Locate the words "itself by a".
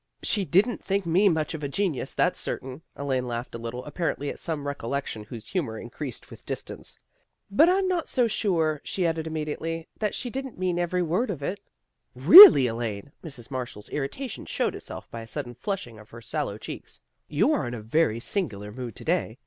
14.73-15.27